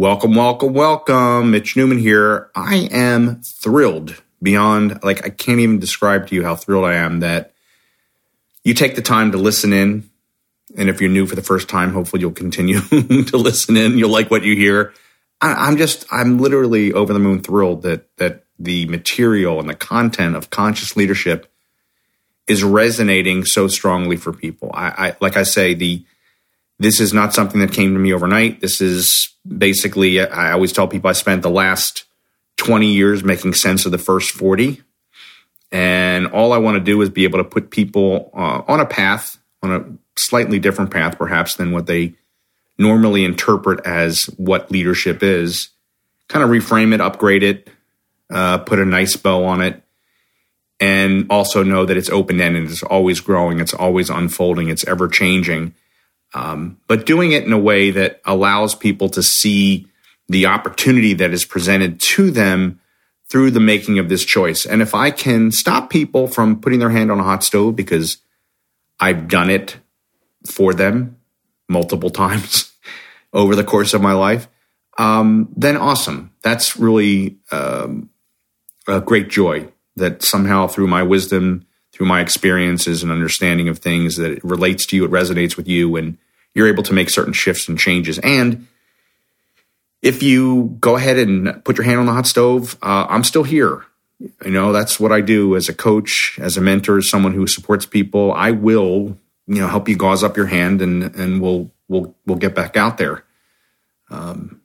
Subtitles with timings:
[0.00, 1.50] Welcome, welcome, welcome.
[1.50, 2.50] Mitch Newman here.
[2.54, 7.20] I am thrilled beyond, like, I can't even describe to you how thrilled I am
[7.20, 7.52] that
[8.64, 10.08] you take the time to listen in.
[10.74, 13.98] And if you're new for the first time, hopefully you'll continue to listen in.
[13.98, 14.94] You'll like what you hear.
[15.38, 19.74] I, am just, I'm literally over the moon thrilled that, that the material and the
[19.74, 21.52] content of conscious leadership
[22.46, 24.70] is resonating so strongly for people.
[24.72, 26.06] I, I like I say, the,
[26.80, 28.62] this is not something that came to me overnight.
[28.62, 32.04] This is basically, I always tell people I spent the last
[32.56, 34.82] 20 years making sense of the first 40.
[35.70, 38.86] And all I want to do is be able to put people uh, on a
[38.86, 42.14] path, on a slightly different path, perhaps, than what they
[42.78, 45.68] normally interpret as what leadership is.
[46.28, 47.68] Kind of reframe it, upgrade it,
[48.32, 49.82] uh, put a nice bow on it,
[50.80, 52.70] and also know that it's open ended.
[52.70, 55.74] It's always growing, it's always unfolding, it's ever changing
[56.34, 59.86] um, but doing it in a way that allows people to see
[60.28, 62.80] the opportunity that is presented to them
[63.28, 64.66] through the making of this choice.
[64.66, 68.18] And if I can stop people from putting their hand on a hot stove because
[68.98, 69.76] I've done it
[70.48, 71.16] for them
[71.68, 72.72] multiple times
[73.32, 74.48] over the course of my life,
[74.98, 76.32] um, then awesome.
[76.42, 78.10] That's really um,
[78.86, 81.66] a great joy that somehow through my wisdom
[82.00, 85.68] through my experiences and understanding of things that it relates to you, it resonates with
[85.68, 86.16] you, and
[86.54, 88.18] you're able to make certain shifts and changes.
[88.20, 88.66] And
[90.00, 93.42] if you go ahead and put your hand on the hot stove, uh, I'm still
[93.42, 93.84] here.
[94.18, 97.46] You know, that's what I do as a coach, as a mentor, as someone who
[97.46, 98.32] supports people.
[98.32, 102.38] I will, you know, help you gauze up your hand and and we'll we'll we'll
[102.38, 103.24] get back out there.
[104.08, 104.62] Um,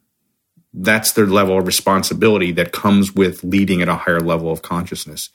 [0.74, 5.30] that's the level of responsibility that comes with leading at a higher level of consciousness.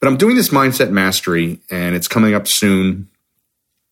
[0.00, 3.08] But I'm doing this mindset mastery and it's coming up soon.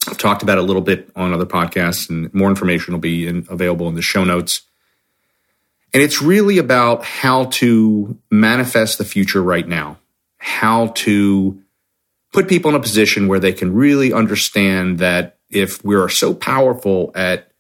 [0.09, 3.27] I've talked about it a little bit on other podcasts, and more information will be
[3.27, 4.63] in, available in the show notes.
[5.93, 9.99] And it's really about how to manifest the future right now,
[10.39, 11.61] how to
[12.33, 16.35] put people in a position where they can really understand that if we are so
[16.35, 17.51] powerful at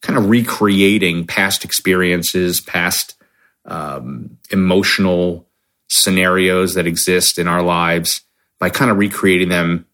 [0.00, 3.14] kind of recreating past experiences, past
[3.64, 5.46] um, emotional
[5.92, 8.22] scenarios that exist in our lives
[8.58, 9.86] by kind of recreating them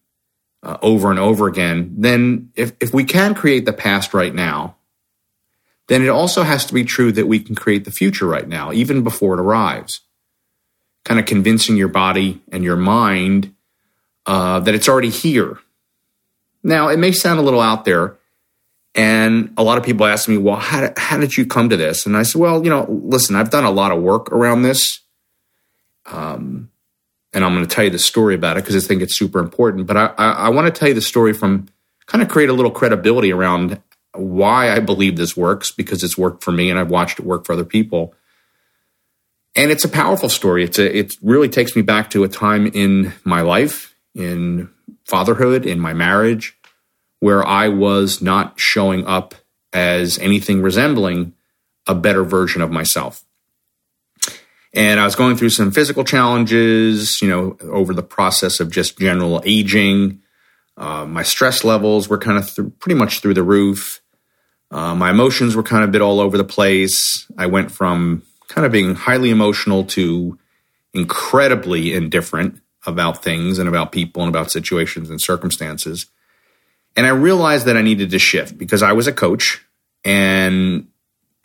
[0.63, 4.75] uh, over and over again, then if, if we can create the past right now,
[5.87, 8.71] then it also has to be true that we can create the future right now,
[8.71, 10.01] even before it arrives.
[11.03, 13.53] Kind of convincing your body and your mind
[14.25, 15.59] uh, that it's already here.
[16.61, 18.17] Now, it may sound a little out there,
[18.93, 22.05] and a lot of people ask me, well, how how did you come to this?
[22.05, 24.99] And I said, well, you know, listen, I've done a lot of work around this.
[26.09, 26.71] Um,
[27.33, 29.39] and I'm going to tell you the story about it because I think it's super
[29.39, 29.87] important.
[29.87, 31.67] But I, I, I want to tell you the story from
[32.05, 33.81] kind of create a little credibility around
[34.13, 37.45] why I believe this works because it's worked for me and I've watched it work
[37.45, 38.15] for other people.
[39.55, 40.63] And it's a powerful story.
[40.63, 44.69] It's a, it really takes me back to a time in my life, in
[45.05, 46.57] fatherhood, in my marriage,
[47.19, 49.35] where I was not showing up
[49.73, 51.33] as anything resembling
[51.85, 53.23] a better version of myself.
[54.73, 58.99] And I was going through some physical challenges, you know, over the process of just
[58.99, 60.21] general aging.
[60.77, 64.01] Uh, my stress levels were kind of th- pretty much through the roof.
[64.71, 67.25] Uh, my emotions were kind of a bit all over the place.
[67.37, 70.37] I went from kind of being highly emotional to
[70.93, 76.05] incredibly indifferent about things and about people and about situations and circumstances.
[76.95, 79.63] And I realized that I needed to shift because I was a coach
[80.03, 80.87] and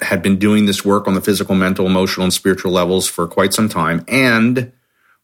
[0.00, 3.54] had been doing this work on the physical, mental, emotional, and spiritual levels for quite
[3.54, 4.72] some time, and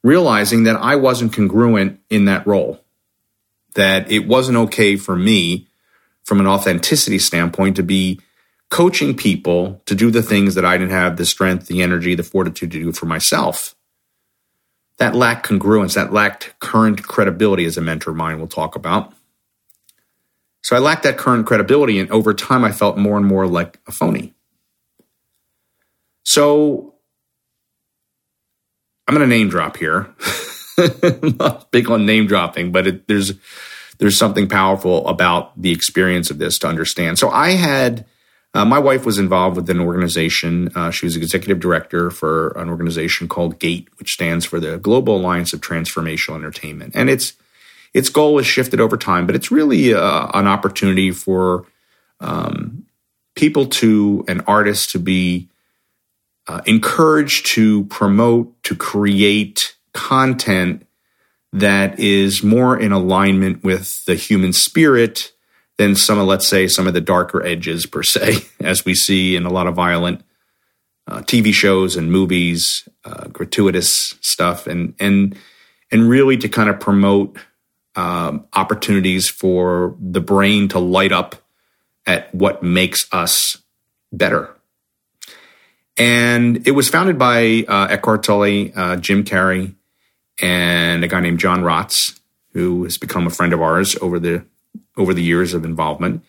[0.02, 2.82] realizing that I wasn't congruent in that role,
[3.75, 5.67] that it wasn't okay for me
[6.25, 8.20] from an authenticity standpoint to be
[8.70, 12.22] coaching people to do the things that I didn't have the strength, the energy, the
[12.22, 13.75] fortitude to do for myself.
[14.99, 19.12] That lacked congruence, that lacked current credibility, as a mentor of mine will talk about.
[20.62, 23.81] So I lacked that current credibility, and over time, I felt more and more like
[23.87, 24.34] a phony.
[26.25, 26.94] So
[29.06, 30.14] I'm going to name drop here.
[31.40, 33.32] not big on name dropping, but it, there's
[33.99, 37.19] there's something powerful about the experience of this to understand.
[37.19, 38.06] So I had
[38.55, 40.70] uh, my wife was involved with an organization.
[40.75, 45.17] Uh, she was executive director for an organization called GATE, which stands for the Global
[45.19, 47.34] Alliance of Transformational Entertainment, and its
[47.93, 51.67] its goal has shifted over time, but it's really uh, an opportunity for
[52.20, 52.87] um,
[53.34, 55.50] people to and artists to be
[56.50, 60.85] uh, encouraged to promote, to create content
[61.52, 65.31] that is more in alignment with the human spirit
[65.79, 69.37] than some of, let's say, some of the darker edges per se, as we see
[69.37, 70.25] in a lot of violent
[71.06, 75.38] uh, TV shows and movies, uh, gratuitous stuff, and and
[75.93, 77.38] and really to kind of promote
[77.94, 81.37] um, opportunities for the brain to light up
[82.06, 83.56] at what makes us
[84.12, 84.56] better.
[85.96, 89.75] And it was founded by uh, Eckhart Tolle, uh, Jim Carrey,
[90.40, 92.19] and a guy named John Rotz,
[92.52, 94.44] who has become a friend of ours over the
[94.96, 96.25] over the years of involvement.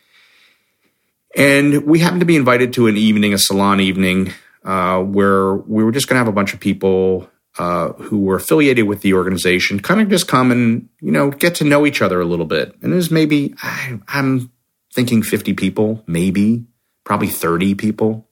[1.35, 5.83] And we happened to be invited to an evening, a salon evening, uh, where we
[5.83, 9.13] were just going to have a bunch of people uh, who were affiliated with the
[9.13, 12.45] organization kind of just come and you know get to know each other a little
[12.45, 12.75] bit.
[12.81, 14.51] And there's maybe I, I'm
[14.93, 16.65] thinking 50 people, maybe
[17.03, 18.27] probably 30 people.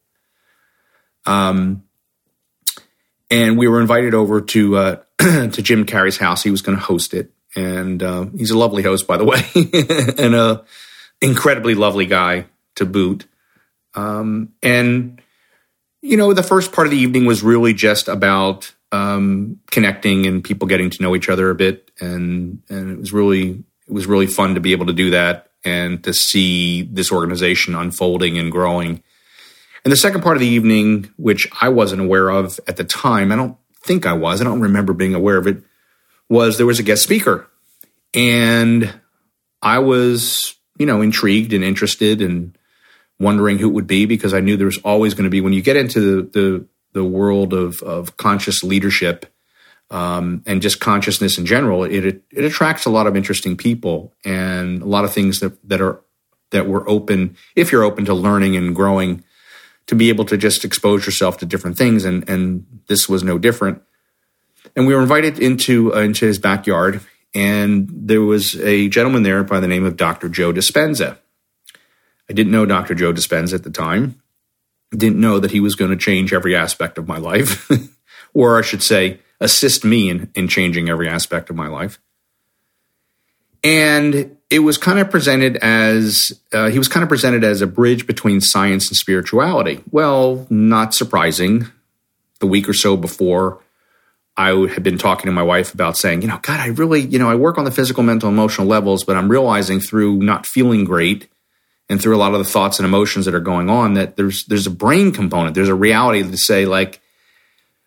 [1.29, 1.83] Um,
[3.29, 6.43] and we were invited over to uh, to Jim Carrey's house.
[6.43, 9.41] He was going to host it, and uh, he's a lovely host, by the way,
[10.17, 10.65] and a
[11.21, 12.45] incredibly lovely guy
[12.75, 13.27] to boot.
[13.93, 15.21] Um, and
[16.01, 20.43] you know, the first part of the evening was really just about um, connecting and
[20.43, 24.07] people getting to know each other a bit, and and it was really it was
[24.07, 28.51] really fun to be able to do that and to see this organization unfolding and
[28.51, 29.03] growing.
[29.83, 33.31] And the second part of the evening, which I wasn't aware of at the time,
[33.31, 35.63] I don't think I was, I don't remember being aware of it,
[36.27, 37.49] was there was a guest speaker.
[38.13, 38.93] And
[39.61, 42.57] I was, you know, intrigued and interested and
[43.19, 45.53] wondering who it would be because I knew there was always going to be when
[45.53, 49.25] you get into the the, the world of of conscious leadership
[49.91, 54.81] um, and just consciousness in general, it it attracts a lot of interesting people and
[54.81, 56.01] a lot of things that that are
[56.51, 59.23] that were open if you're open to learning and growing
[59.89, 62.05] to be able to just expose yourself to different things.
[62.05, 63.81] And, and this was no different.
[64.75, 67.01] And we were invited into, uh, into his backyard,
[67.33, 70.29] and there was a gentleman there by the name of Dr.
[70.29, 71.17] Joe Dispenza.
[72.29, 72.93] I didn't know Dr.
[72.93, 74.21] Joe Dispenza at the time.
[74.91, 77.67] Didn't know that he was going to change every aspect of my life,
[78.35, 81.99] or I should say, assist me in, in changing every aspect of my life.
[83.63, 87.67] And it was kind of presented as uh, he was kind of presented as a
[87.67, 89.83] bridge between science and spirituality.
[89.91, 91.67] Well, not surprising.
[92.39, 93.59] The week or so before,
[94.37, 97.19] I had been talking to my wife about saying, you know, God, I really, you
[97.19, 100.85] know, I work on the physical, mental, emotional levels, but I'm realizing through not feeling
[100.85, 101.27] great
[101.89, 104.45] and through a lot of the thoughts and emotions that are going on that there's
[104.45, 105.55] there's a brain component.
[105.55, 107.01] There's a reality to say like,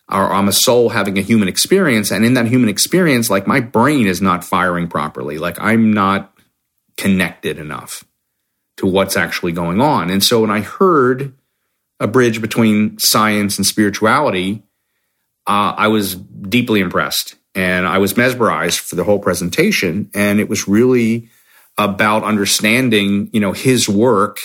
[0.08, 4.06] I'm a soul having a human experience, and in that human experience, like my brain
[4.06, 5.38] is not firing properly.
[5.38, 6.31] Like I'm not
[6.96, 8.04] connected enough
[8.76, 10.10] to what's actually going on.
[10.10, 11.34] And so when I heard
[12.00, 14.62] a bridge between science and spirituality,
[15.46, 20.10] uh, I was deeply impressed and I was mesmerized for the whole presentation.
[20.14, 21.28] And it was really
[21.78, 24.38] about understanding, you know, his work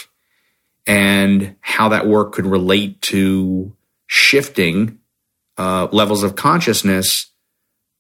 [0.86, 3.76] and how that work could relate to
[4.08, 5.00] shifting
[5.58, 7.32] uh, levels of consciousness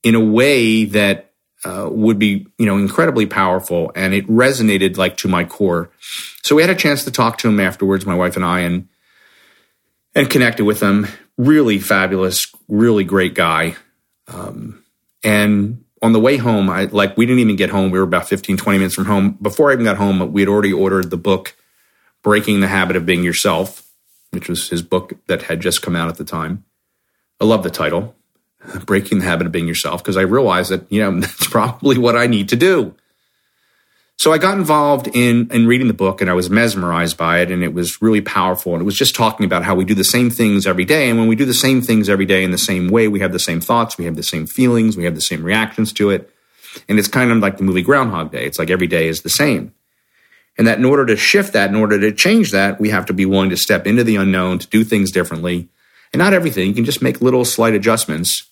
[0.03, 1.26] in a way that
[1.63, 5.89] uh, would be you know incredibly powerful and it resonated like to my core.
[6.43, 8.87] So we had a chance to talk to him afterwards my wife and i and
[10.15, 11.07] and connected with him.
[11.37, 13.75] Really fabulous really great guy.
[14.27, 14.83] Um,
[15.23, 17.91] and on the way home i like we didn't even get home.
[17.91, 19.37] We were about 15 20 minutes from home.
[19.41, 21.55] Before i even got home we had already ordered the book
[22.23, 23.83] breaking the habit of being yourself
[24.31, 26.65] which was his book that had just come out at the time.
[27.39, 28.15] I love the title
[28.85, 32.15] breaking the habit of being yourself because I realized that, you know, that's probably what
[32.15, 32.95] I need to do.
[34.19, 37.51] So I got involved in, in reading the book and I was mesmerized by it
[37.51, 38.73] and it was really powerful.
[38.73, 41.07] And it was just talking about how we do the same things every day.
[41.07, 43.31] And when we do the same things every day in the same way, we have
[43.31, 46.31] the same thoughts, we have the same feelings, we have the same reactions to it.
[46.89, 48.45] And it's kind of like the movie Groundhog Day.
[48.45, 49.73] It's like every day is the same.
[50.57, 53.13] And that in order to shift that, in order to change that, we have to
[53.13, 55.69] be willing to step into the unknown, to do things differently.
[56.13, 58.49] And not everything, you can just make little slight adjustments.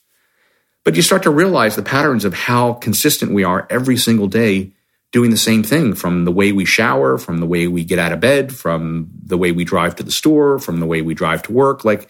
[0.84, 4.74] But you start to realize the patterns of how consistent we are every single day
[5.12, 8.12] doing the same thing from the way we shower, from the way we get out
[8.12, 11.42] of bed, from the way we drive to the store, from the way we drive
[11.42, 12.10] to work, like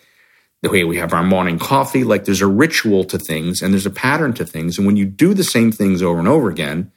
[0.62, 2.04] the way we have our morning coffee.
[2.04, 4.78] Like there's a ritual to things and there's a pattern to things.
[4.78, 6.92] And when you do the same things over and over again,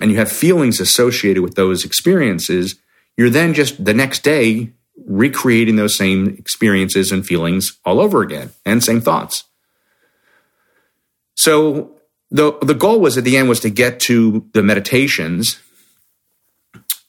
[0.00, 2.76] and you have feelings associated with those experiences,
[3.16, 4.72] you're then just the next day
[5.06, 9.44] recreating those same experiences and feelings all over again and same thoughts.
[11.36, 11.92] So
[12.30, 15.58] the the goal was at the end was to get to the meditations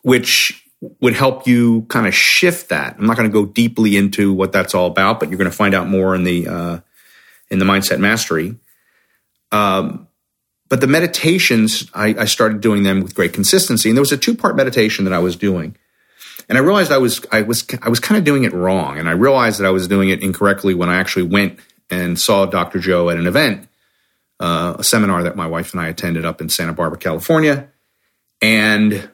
[0.06, 0.64] which
[1.02, 2.96] would help you kind of shift that.
[3.00, 5.58] I'm not going to go deeply into what that's all about, but you're going to
[5.58, 6.80] find out more in the uh,
[7.50, 8.56] in the mindset mastery.
[9.52, 10.08] Um,
[10.70, 14.18] but the meditations, I, I, started doing them with great consistency, and there was a
[14.18, 15.76] two part meditation that I was doing,
[16.50, 19.10] and I realized I was I was I was kind of doing it wrong, and
[19.10, 21.60] I realized that I was doing it incorrectly when I actually went
[21.90, 22.80] and saw Dr.
[22.80, 23.68] Joe at an event,
[24.40, 27.70] uh, a seminar that my wife and I attended up in Santa Barbara, California,
[28.42, 29.10] and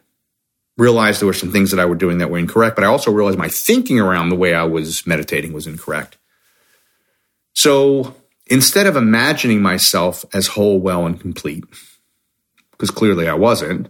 [0.77, 3.11] realized there were some things that I were doing that were incorrect, but I also
[3.11, 6.17] realized my thinking around the way I was meditating was incorrect.
[7.53, 8.15] So
[8.47, 11.63] instead of imagining myself as whole, well, and complete,
[12.71, 13.89] because clearly I wasn't,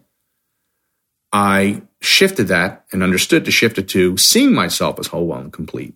[1.31, 5.53] I shifted that and understood to shift it to seeing myself as whole, well, and
[5.53, 5.93] complete.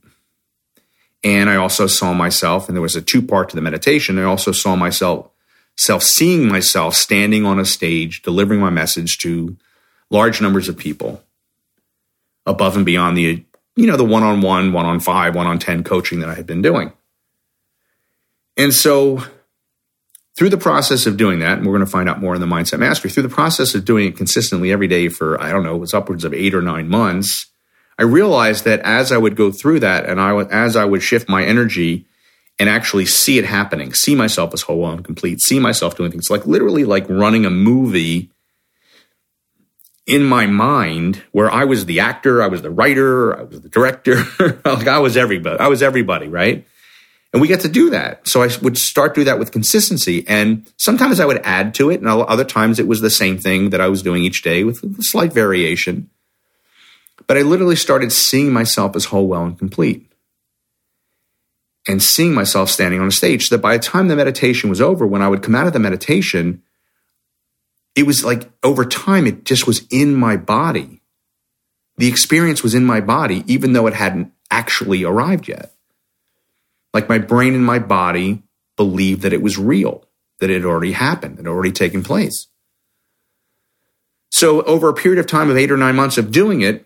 [1.24, 4.20] And I also saw myself, and there was a two part to the meditation.
[4.20, 5.30] I also saw myself,
[5.76, 9.58] self seeing myself standing on a stage, delivering my message to
[10.12, 11.24] large numbers of people
[12.46, 13.44] above and beyond the,
[13.76, 16.36] you know, the one on one, one on five, one on 10 coaching that I
[16.36, 16.94] had been doing.
[18.56, 19.24] And so
[20.38, 22.48] through the process of doing that, and we're going to find out more in the
[22.48, 25.76] mindset mastery, through the process of doing it consistently every day for, I don't know,
[25.76, 27.48] it was upwards of eight or nine months,
[27.98, 31.30] I realized that as I would go through that and I as I would shift
[31.30, 32.06] my energy
[32.60, 36.30] and actually see it happening, see myself as whole and complete, see myself doing things
[36.30, 38.32] like literally like running a movie
[40.06, 43.70] in my mind where I was the actor, I was the writer, I was the
[43.70, 44.24] director,
[44.66, 45.60] like I was everybody.
[45.60, 46.68] I was everybody, right?
[47.36, 48.26] And we get to do that.
[48.26, 50.24] So I would start do that with consistency.
[50.26, 52.00] And sometimes I would add to it.
[52.00, 54.82] And other times it was the same thing that I was doing each day with
[54.82, 56.10] a slight variation.
[57.28, 60.10] But I literally started seeing myself as whole, well, and complete.
[61.90, 64.80] And seeing myself standing on a stage so that by the time the meditation was
[64.80, 66.64] over, when I would come out of the meditation,
[67.96, 71.02] it was like over time, it just was in my body.
[71.98, 75.74] The experience was in my body, even though it hadn't actually arrived yet.
[76.96, 78.42] Like my brain and my body
[78.78, 80.06] believed that it was real,
[80.40, 82.48] that it had already happened, it had already taken place.
[84.32, 86.86] So, over a period of time of eight or nine months of doing it,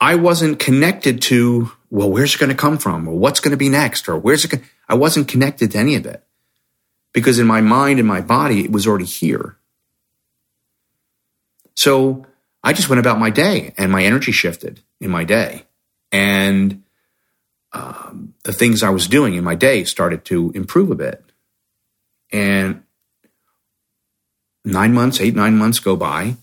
[0.00, 3.06] I wasn't connected to, well, where's it going to come from?
[3.06, 4.08] Or what's going to be next?
[4.08, 6.24] Or where's it going I wasn't connected to any of it
[7.12, 9.58] because in my mind and my body, it was already here.
[11.76, 12.26] So
[12.64, 15.66] I just went about my day and my energy shifted in my day.
[16.10, 16.82] And
[17.72, 21.24] um, the things I was doing in my day started to improve a bit.
[22.32, 22.82] And
[24.64, 26.36] nine months, eight, nine months go by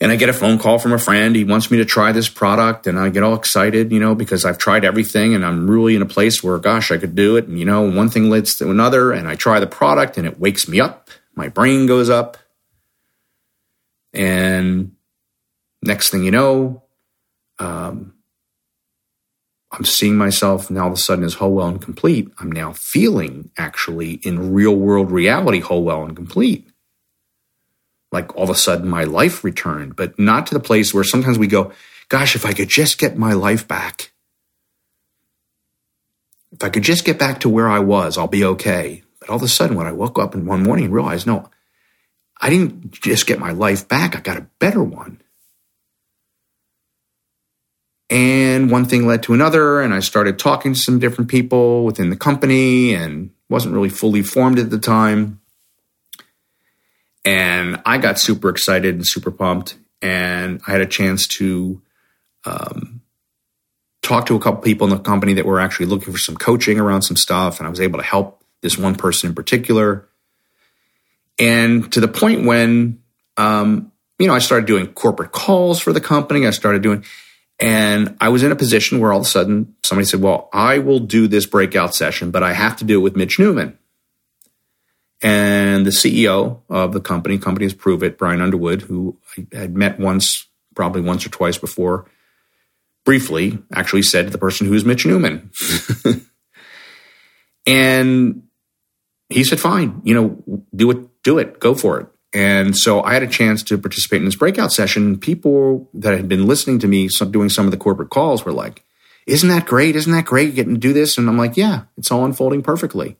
[0.00, 1.34] and I get a phone call from a friend.
[1.34, 4.44] He wants me to try this product, and I get all excited, you know, because
[4.44, 7.46] I've tried everything and I'm really in a place where, gosh, I could do it.
[7.46, 10.38] And, you know, one thing leads to another, and I try the product and it
[10.38, 11.08] wakes me up.
[11.34, 12.36] My brain goes up.
[14.12, 14.92] And
[15.82, 16.82] next thing you know,
[17.58, 18.14] um,
[19.76, 22.30] I'm seeing myself now all of a sudden as whole, well, and complete.
[22.38, 26.68] I'm now feeling actually in real world reality whole, well, and complete
[28.12, 31.38] like all of a sudden my life returned, but not to the place where sometimes
[31.38, 31.72] we go,
[32.08, 34.12] gosh, if I could just get my life back.
[36.52, 39.02] If I could just get back to where I was, I'll be okay.
[39.20, 41.50] But all of a sudden, when I woke up in one morning and realized, no,
[42.40, 45.20] I didn't just get my life back, I got a better one.
[48.08, 52.10] And one thing led to another, and I started talking to some different people within
[52.10, 55.40] the company and wasn't really fully formed at the time.
[57.24, 59.76] And I got super excited and super pumped.
[60.00, 61.82] And I had a chance to
[62.44, 63.00] um,
[64.02, 66.78] talk to a couple people in the company that were actually looking for some coaching
[66.78, 67.58] around some stuff.
[67.58, 70.08] And I was able to help this one person in particular.
[71.40, 73.02] And to the point when,
[73.36, 76.46] um, you know, I started doing corporate calls for the company.
[76.46, 77.04] I started doing,
[77.58, 80.78] and I was in a position where all of a sudden somebody said, Well, I
[80.78, 83.78] will do this breakout session, but I have to do it with Mitch Newman.
[85.22, 89.98] And the CEO of the company, company is it, Brian Underwood, who I had met
[89.98, 92.10] once, probably once or twice before,
[93.06, 95.50] briefly, actually said to the person who is Mitch Newman.
[97.66, 98.42] and
[99.30, 102.08] he said, fine, you know, do it, do it, go for it.
[102.32, 105.18] And so I had a chance to participate in this breakout session.
[105.18, 108.84] People that had been listening to me doing some of the corporate calls were like,
[109.26, 109.96] isn't that great?
[109.96, 111.18] Isn't that great getting to do this?
[111.18, 113.16] And I'm like, yeah, it's all unfolding perfectly,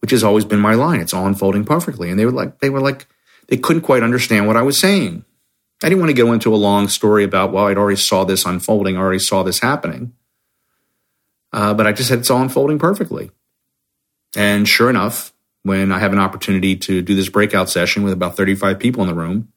[0.00, 1.00] which has always been my line.
[1.00, 2.10] It's all unfolding perfectly.
[2.10, 3.06] And they were like, they were like,
[3.48, 5.24] they couldn't quite understand what I was saying.
[5.82, 8.44] I didn't want to go into a long story about, well, I'd already saw this
[8.44, 10.14] unfolding, I already saw this happening.
[11.52, 13.30] Uh, but I just said it's all unfolding perfectly.
[14.36, 15.32] And sure enough,
[15.68, 19.08] when I have an opportunity to do this breakout session with about 35 people in
[19.08, 19.52] the room.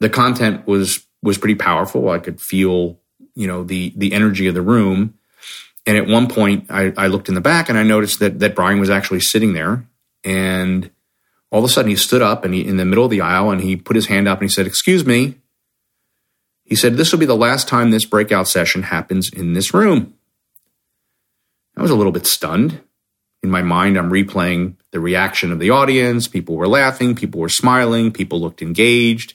[0.00, 2.10] The content was was pretty powerful.
[2.10, 2.98] I could feel,
[3.34, 5.14] you know, the the energy of the room.
[5.86, 8.54] And at one point I, I looked in the back and I noticed that that
[8.54, 9.86] Brian was actually sitting there.
[10.24, 10.90] And
[11.50, 13.50] all of a sudden he stood up and he in the middle of the aisle
[13.50, 15.36] and he put his hand up and he said, Excuse me.
[16.64, 20.14] He said, This will be the last time this breakout session happens in this room.
[21.76, 22.82] I was a little bit stunned
[23.42, 26.28] in my mind, I'm replaying the reaction of the audience.
[26.28, 29.34] People were laughing, people were smiling, people looked engaged.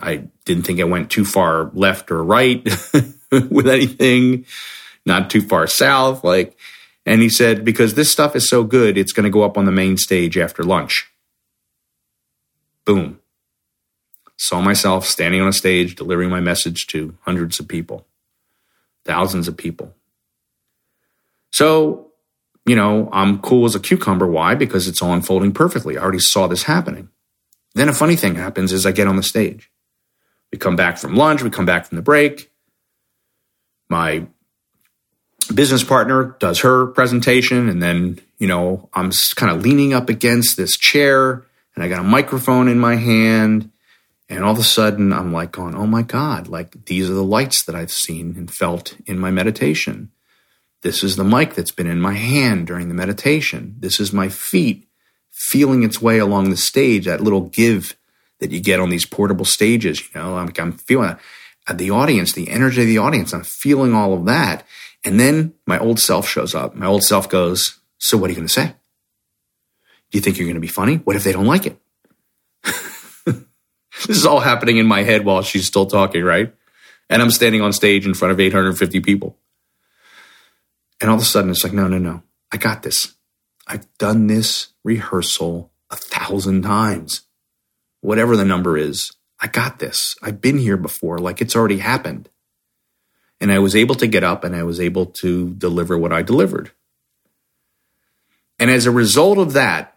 [0.00, 2.62] I didn't think I went too far left or right
[3.32, 4.44] with anything,
[5.06, 6.22] not too far south.
[6.22, 6.56] Like,
[7.06, 9.64] and he said, because this stuff is so good, it's going to go up on
[9.64, 11.10] the main stage after lunch.
[12.84, 13.18] Boom.
[14.36, 18.06] Saw myself standing on a stage delivering my message to hundreds of people,
[19.04, 19.94] thousands of people.
[21.50, 22.07] So
[22.68, 24.26] you know, I'm cool as a cucumber.
[24.26, 24.54] Why?
[24.54, 25.96] Because it's all unfolding perfectly.
[25.96, 27.08] I already saw this happening.
[27.74, 29.70] Then a funny thing happens is I get on the stage.
[30.52, 32.50] We come back from lunch, we come back from the break.
[33.88, 34.26] My
[35.54, 40.56] business partner does her presentation, and then, you know, I'm kind of leaning up against
[40.56, 43.70] this chair, and I got a microphone in my hand.
[44.30, 47.24] And all of a sudden, I'm like going, oh my God, like these are the
[47.24, 50.10] lights that I've seen and felt in my meditation.
[50.82, 53.76] This is the mic that's been in my hand during the meditation.
[53.78, 54.88] This is my feet
[55.30, 57.96] feeling its way along the stage, that little give
[58.40, 60.00] that you get on these portable stages.
[60.00, 61.16] You know, I'm, I'm feeling
[61.66, 63.32] uh, the audience, the energy of the audience.
[63.32, 64.64] I'm feeling all of that.
[65.04, 66.74] And then my old self shows up.
[66.74, 68.74] My old self goes, So what are you going to say?
[70.10, 70.96] Do you think you're going to be funny?
[70.96, 71.78] What if they don't like it?
[73.24, 76.54] this is all happening in my head while she's still talking, right?
[77.10, 79.36] And I'm standing on stage in front of 850 people.
[81.00, 82.22] And all of a sudden, it's like, no, no, no.
[82.50, 83.14] I got this.
[83.66, 87.22] I've done this rehearsal a thousand times.
[88.00, 90.16] Whatever the number is, I got this.
[90.22, 92.28] I've been here before, like it's already happened.
[93.40, 96.22] And I was able to get up and I was able to deliver what I
[96.22, 96.72] delivered.
[98.58, 99.96] And as a result of that,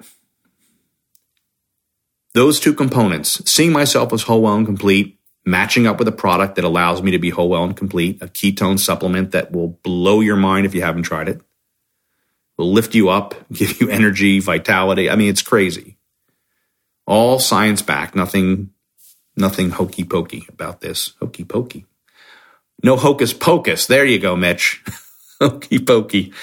[2.34, 6.56] those two components, seeing myself as whole, well, and complete, matching up with a product
[6.56, 10.20] that allows me to be whole, well, and complete, a ketone supplement that will blow
[10.20, 11.42] your mind if you haven't tried it,
[12.58, 15.10] will lift you up, give you energy, vitality.
[15.10, 15.98] I mean, it's crazy.
[17.08, 18.70] All science backed, nothing,
[19.36, 21.14] nothing hokey pokey about this.
[21.20, 21.86] Hokey pokey.
[22.84, 23.88] No hocus pocus.
[23.88, 24.84] There you go, Mitch.
[25.42, 26.34] hokey pokey.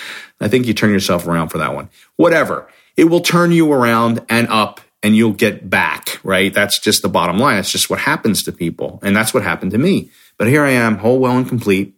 [0.40, 1.88] I think you turn yourself around for that one.
[2.16, 2.68] Whatever.
[2.96, 6.52] It will turn you around and up and you'll get back, right?
[6.52, 7.58] That's just the bottom line.
[7.58, 8.98] It's just what happens to people.
[9.02, 10.10] And that's what happened to me.
[10.38, 11.94] But here I am, whole, well, and complete,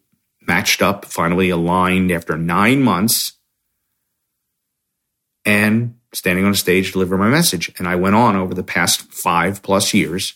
[0.47, 3.33] matched up, finally aligned after nine months,
[5.45, 7.73] and standing on a stage to deliver my message.
[7.79, 10.35] And I went on over the past five plus years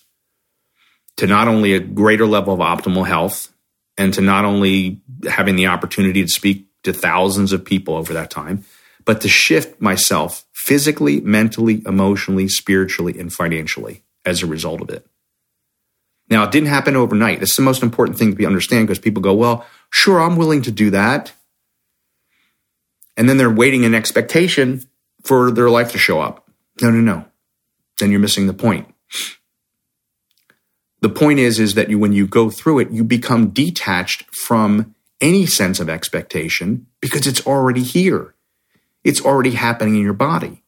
[1.17, 3.53] to not only a greater level of optimal health
[3.99, 8.31] and to not only having the opportunity to speak to thousands of people over that
[8.31, 8.65] time,
[9.05, 15.07] but to shift myself physically, mentally, emotionally, spiritually, and financially as a result of it.
[16.31, 17.41] Now, it didn't happen overnight.
[17.41, 20.37] This is the most important thing to be understand because people go, well, sure, I'm
[20.37, 21.33] willing to do that.
[23.17, 24.83] And then they're waiting in expectation
[25.23, 26.49] for their life to show up.
[26.81, 27.27] No, no, no.
[27.99, 28.89] Then you're missing the point.
[31.01, 34.95] The point is, is that you, when you go through it, you become detached from
[35.21, 38.35] any sense of expectation because it's already here.
[39.05, 40.63] It's already happening in your body.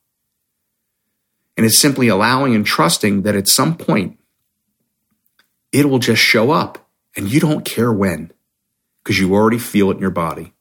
[1.57, 4.19] And it's simply allowing and trusting that at some point
[5.73, 8.31] it will just show up and you don't care when
[9.03, 10.53] because you already feel it in your body.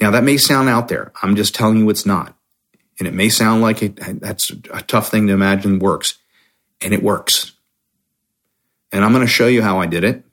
[0.00, 1.12] Now, that may sound out there.
[1.22, 2.36] I'm just telling you it's not.
[2.98, 6.18] And it may sound like it, that's a tough thing to imagine works.
[6.80, 7.52] And it works.
[8.92, 10.24] And I'm going to show you how I did it.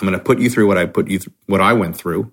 [0.00, 2.32] I'm going to put you through what I put you th- what I went through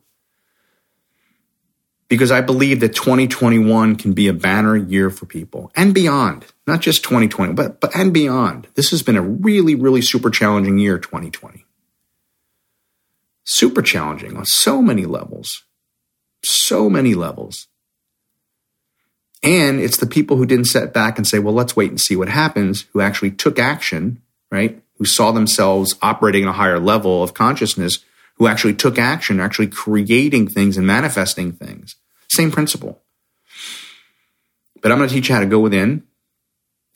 [2.13, 6.80] because I believe that 2021 can be a banner year for people and beyond, not
[6.80, 8.67] just 2020, but, but and beyond.
[8.76, 11.65] This has been a really, really super challenging year, 2020.
[13.45, 15.63] Super challenging on so many levels.
[16.43, 17.67] So many levels.
[19.41, 22.15] And it's the people who didn't set back and say, well, let's wait and see
[22.15, 24.21] what happens, who actually took action,
[24.52, 24.80] right?
[24.99, 29.69] Who saw themselves operating at a higher level of consciousness, who actually took action, actually
[29.69, 31.95] creating things and manifesting things.
[32.33, 32.99] Same principle.
[34.81, 36.03] But I'm going to teach you how to go within,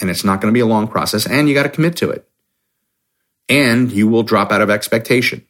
[0.02, 2.10] and it's not going to be a long process, and you got to commit to
[2.10, 2.28] it.
[3.48, 5.46] And you will drop out of expectation.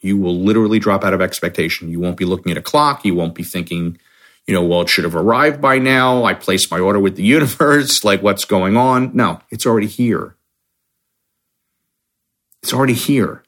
[0.00, 1.90] You will literally drop out of expectation.
[1.90, 3.04] You won't be looking at a clock.
[3.04, 3.98] You won't be thinking,
[4.46, 6.24] you know, well, it should have arrived by now.
[6.24, 8.04] I placed my order with the universe.
[8.04, 9.10] Like, what's going on?
[9.14, 10.36] No, it's already here.
[12.62, 13.42] It's already here.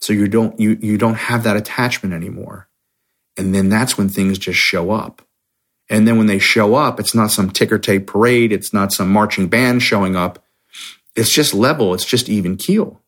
[0.00, 2.69] So you don't you you don't have that attachment anymore.
[3.40, 5.22] And then that's when things just show up.
[5.88, 9.10] And then when they show up, it's not some ticker tape parade, it's not some
[9.10, 10.44] marching band showing up.
[11.16, 13.00] It's just level, it's just even keel.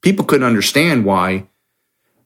[0.00, 1.48] People couldn't understand why,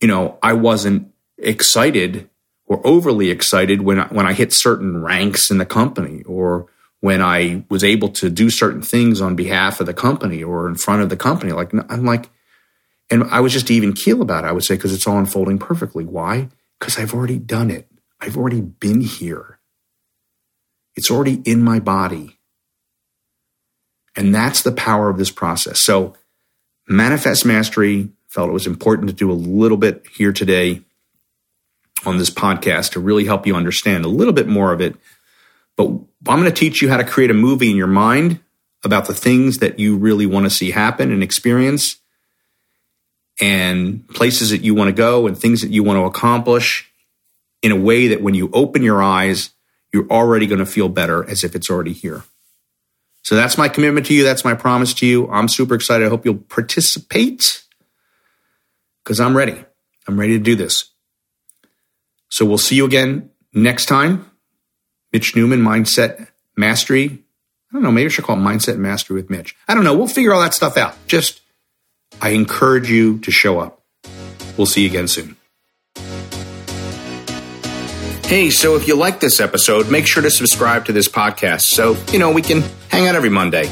[0.00, 2.30] you know, I wasn't excited
[2.64, 6.68] or overly excited when I, when I hit certain ranks in the company or
[7.00, 10.76] when I was able to do certain things on behalf of the company or in
[10.76, 11.50] front of the company.
[11.50, 12.30] Like I'm like,
[13.10, 14.46] and I was just even keel about it.
[14.46, 16.04] I would say because it's all unfolding perfectly.
[16.04, 16.50] Why?
[16.78, 17.88] Because I've already done it.
[18.20, 19.58] I've already been here.
[20.94, 22.38] It's already in my body.
[24.16, 25.80] And that's the power of this process.
[25.80, 26.14] So,
[26.88, 30.82] Manifest Mastery felt it was important to do a little bit here today
[32.04, 34.96] on this podcast to really help you understand a little bit more of it.
[35.76, 38.40] But I'm going to teach you how to create a movie in your mind
[38.84, 41.96] about the things that you really want to see happen and experience
[43.40, 46.90] and places that you want to go and things that you want to accomplish
[47.62, 49.50] in a way that when you open your eyes,
[49.92, 52.22] you're already going to feel better as if it's already here.
[53.22, 54.24] So that's my commitment to you.
[54.24, 55.28] That's my promise to you.
[55.30, 56.06] I'm super excited.
[56.06, 57.62] I hope you'll participate
[59.02, 59.64] because I'm ready.
[60.06, 60.90] I'm ready to do this.
[62.28, 64.30] So we'll see you again next time.
[65.12, 67.06] Mitch Newman, Mindset Mastery.
[67.70, 67.90] I don't know.
[67.92, 69.56] Maybe I should call it Mindset Mastery with Mitch.
[69.66, 69.96] I don't know.
[69.96, 70.94] We'll figure all that stuff out.
[71.06, 71.40] Just,
[72.20, 73.82] I encourage you to show up.
[74.56, 75.36] We'll see you again soon.
[78.24, 81.96] Hey, so if you like this episode, make sure to subscribe to this podcast so,
[82.12, 83.70] you know, we can hang out every Monday.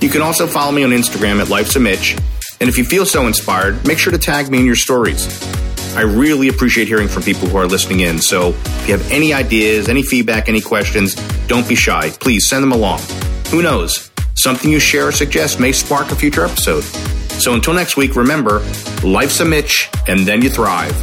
[0.00, 2.16] You can also follow me on Instagram at Life's a Mitch.
[2.60, 5.28] And if you feel so inspired, make sure to tag me in your stories.
[5.94, 8.18] I really appreciate hearing from people who are listening in.
[8.18, 11.14] So if you have any ideas, any feedback, any questions,
[11.46, 12.10] don't be shy.
[12.18, 13.00] Please send them along.
[13.50, 14.10] Who knows?
[14.34, 16.82] Something you share or suggest may spark a future episode.
[17.38, 18.60] So until next week, remember
[19.02, 20.94] life's a Mitch, and then you thrive.